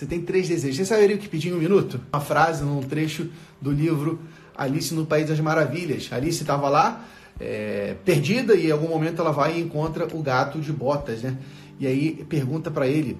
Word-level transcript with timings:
Você 0.00 0.06
tem 0.06 0.22
três 0.22 0.48
desejos. 0.48 0.78
Você 0.78 0.86
saberia 0.86 1.14
o 1.14 1.18
que 1.18 1.28
pedir 1.28 1.50
em 1.50 1.52
um 1.52 1.58
minuto? 1.58 2.00
Uma 2.10 2.22
frase 2.22 2.64
num 2.64 2.80
trecho 2.80 3.28
do 3.60 3.70
livro 3.70 4.18
Alice 4.56 4.94
no 4.94 5.04
País 5.04 5.28
das 5.28 5.38
Maravilhas. 5.40 6.08
Alice 6.10 6.40
estava 6.40 6.70
lá, 6.70 7.04
é, 7.38 7.96
perdida, 8.02 8.54
e 8.54 8.68
em 8.68 8.70
algum 8.70 8.88
momento 8.88 9.20
ela 9.20 9.30
vai 9.30 9.58
e 9.58 9.60
encontra 9.60 10.08
o 10.16 10.22
gato 10.22 10.58
de 10.58 10.72
botas, 10.72 11.20
né? 11.20 11.36
E 11.78 11.86
aí 11.86 12.24
pergunta 12.30 12.70
para 12.70 12.88
ele: 12.88 13.18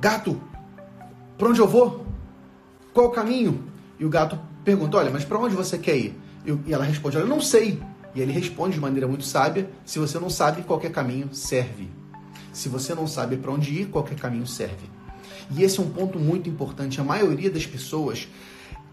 Gato, 0.00 0.40
para 1.36 1.48
onde 1.48 1.58
eu 1.58 1.66
vou? 1.66 2.06
Qual 2.94 3.08
o 3.08 3.10
caminho? 3.10 3.60
E 3.98 4.04
o 4.04 4.08
gato 4.08 4.38
pergunta: 4.64 4.96
Olha, 4.96 5.10
mas 5.10 5.24
para 5.24 5.40
onde 5.40 5.56
você 5.56 5.76
quer 5.76 5.96
ir? 5.96 6.16
E 6.66 6.72
ela 6.72 6.84
responde: 6.84 7.16
Olha, 7.16 7.24
eu 7.24 7.28
não 7.28 7.40
sei. 7.40 7.82
E 8.14 8.20
ele 8.20 8.30
responde 8.30 8.74
de 8.74 8.80
maneira 8.80 9.08
muito 9.08 9.24
sábia: 9.24 9.68
Se 9.84 9.98
você 9.98 10.20
não 10.20 10.30
sabe, 10.30 10.62
qualquer 10.62 10.92
caminho 10.92 11.30
serve. 11.32 11.90
Se 12.52 12.68
você 12.68 12.94
não 12.94 13.08
sabe 13.08 13.36
para 13.36 13.50
onde 13.50 13.74
ir, 13.74 13.86
qualquer 13.86 14.16
caminho 14.16 14.46
serve. 14.46 14.99
E 15.50 15.62
esse 15.62 15.78
é 15.78 15.82
um 15.82 15.90
ponto 15.90 16.18
muito 16.18 16.48
importante. 16.48 17.00
A 17.00 17.04
maioria 17.04 17.50
das 17.50 17.66
pessoas, 17.66 18.28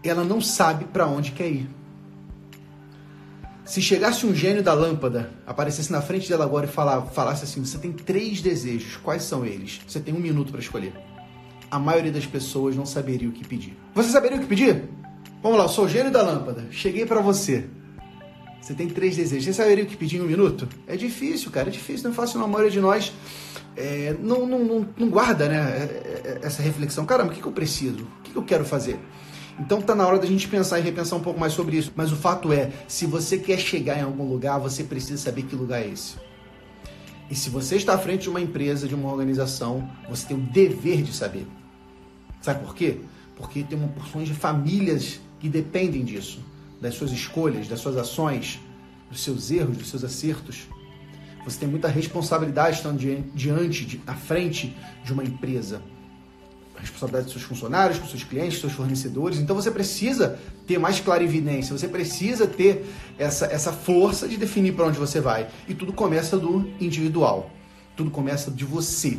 ela 0.02 0.24
não 0.24 0.40
sabe 0.40 0.84
para 0.86 1.06
onde 1.06 1.32
quer 1.32 1.48
ir. 1.48 1.68
Se 3.64 3.82
chegasse 3.82 4.24
um 4.24 4.34
gênio 4.34 4.62
da 4.62 4.72
lâmpada, 4.72 5.30
aparecesse 5.46 5.92
na 5.92 6.00
frente 6.00 6.26
dela 6.26 6.44
agora 6.44 6.64
e 6.66 6.68
falasse 6.68 7.44
assim: 7.44 7.62
Você 7.62 7.76
tem 7.76 7.92
três 7.92 8.40
desejos, 8.40 8.96
quais 8.96 9.22
são 9.24 9.44
eles? 9.44 9.80
Você 9.86 10.00
tem 10.00 10.14
um 10.14 10.18
minuto 10.18 10.50
para 10.50 10.60
escolher. 10.60 10.94
A 11.70 11.78
maioria 11.78 12.10
das 12.10 12.24
pessoas 12.24 12.74
não 12.74 12.86
saberia 12.86 13.28
o 13.28 13.32
que 13.32 13.46
pedir. 13.46 13.76
Você 13.94 14.08
saberia 14.08 14.38
o 14.38 14.40
que 14.40 14.46
pedir? 14.46 14.88
Vamos 15.42 15.58
lá, 15.58 15.64
eu 15.64 15.68
sou 15.68 15.84
o 15.84 15.88
gênio 15.88 16.10
da 16.10 16.22
lâmpada. 16.22 16.66
Cheguei 16.70 17.04
para 17.04 17.20
você. 17.20 17.68
Você 18.60 18.74
tem 18.74 18.88
três 18.88 19.16
desejos. 19.16 19.44
Você 19.44 19.52
saberia 19.52 19.84
o 19.84 19.86
que 19.86 19.96
pedir 19.96 20.18
em 20.18 20.20
um 20.20 20.26
minuto? 20.26 20.68
É 20.86 20.96
difícil, 20.96 21.50
cara. 21.50 21.68
É 21.68 21.70
difícil, 21.70 22.04
não 22.04 22.12
é 22.12 22.14
fácil. 22.14 22.42
A 22.42 22.46
maioria 22.46 22.70
de 22.70 22.80
nós 22.80 23.12
é, 23.76 24.16
não, 24.20 24.46
não, 24.46 24.64
não, 24.64 24.88
não, 24.96 25.08
guarda 25.08 25.48
né, 25.48 25.56
é, 25.56 26.38
é, 26.42 26.46
essa 26.46 26.60
reflexão. 26.62 27.06
Caramba, 27.06 27.30
o 27.30 27.34
que, 27.34 27.40
que 27.40 27.46
eu 27.46 27.52
preciso? 27.52 28.02
O 28.02 28.22
que, 28.22 28.32
que 28.32 28.36
eu 28.36 28.42
quero 28.42 28.64
fazer? 28.64 28.98
Então 29.58 29.80
tá 29.80 29.94
na 29.94 30.06
hora 30.06 30.18
da 30.18 30.26
gente 30.26 30.46
pensar 30.48 30.78
e 30.78 30.82
repensar 30.82 31.16
um 31.16 31.20
pouco 31.20 31.38
mais 31.38 31.52
sobre 31.52 31.76
isso. 31.76 31.92
Mas 31.94 32.12
o 32.12 32.16
fato 32.16 32.52
é, 32.52 32.70
se 32.86 33.06
você 33.06 33.38
quer 33.38 33.58
chegar 33.58 33.98
em 33.98 34.02
algum 34.02 34.28
lugar, 34.28 34.58
você 34.58 34.84
precisa 34.84 35.16
saber 35.16 35.42
que 35.42 35.56
lugar 35.56 35.82
é 35.82 35.88
esse. 35.88 36.16
E 37.30 37.34
se 37.34 37.50
você 37.50 37.76
está 37.76 37.94
à 37.94 37.98
frente 37.98 38.22
de 38.22 38.30
uma 38.30 38.40
empresa, 38.40 38.88
de 38.88 38.94
uma 38.94 39.10
organização, 39.10 39.88
você 40.08 40.26
tem 40.26 40.36
o 40.36 40.40
dever 40.40 41.02
de 41.02 41.12
saber. 41.12 41.46
Sabe 42.40 42.64
por 42.64 42.74
quê? 42.74 43.00
Porque 43.36 43.62
tem 43.62 43.78
uma 43.78 43.88
porção 43.88 44.22
de 44.22 44.32
famílias 44.32 45.20
que 45.38 45.48
dependem 45.48 46.04
disso, 46.04 46.40
das 46.80 46.94
suas 46.94 47.12
escolhas, 47.12 47.68
das 47.68 47.80
suas 47.80 47.96
ações, 47.96 48.60
dos 49.10 49.22
seus 49.22 49.50
erros, 49.50 49.76
dos 49.76 49.88
seus 49.88 50.04
acertos. 50.04 50.66
Você 51.44 51.60
tem 51.60 51.68
muita 51.68 51.88
responsabilidade 51.88 52.76
estando 52.76 52.98
diante, 53.34 53.84
de, 53.84 54.00
à 54.06 54.14
frente 54.14 54.76
de 55.04 55.12
uma 55.12 55.24
empresa 55.24 55.80
responsabilidade 56.80 57.24
dos 57.24 57.32
seus 57.32 57.44
funcionários, 57.44 57.98
com 57.98 58.06
seus 58.06 58.22
clientes, 58.24 58.60
seus 58.60 58.72
fornecedores. 58.72 59.38
Então 59.38 59.54
você 59.56 59.70
precisa 59.70 60.38
ter 60.66 60.78
mais 60.78 61.00
clarividência, 61.00 61.76
você 61.76 61.88
precisa 61.88 62.46
ter 62.46 62.86
essa, 63.18 63.46
essa 63.46 63.72
força 63.72 64.28
de 64.28 64.36
definir 64.36 64.74
para 64.74 64.86
onde 64.86 64.98
você 64.98 65.20
vai. 65.20 65.48
E 65.66 65.74
tudo 65.74 65.92
começa 65.92 66.38
do 66.38 66.70
individual. 66.80 67.50
Tudo 67.96 68.10
começa 68.10 68.50
de 68.50 68.64
você. 68.64 69.18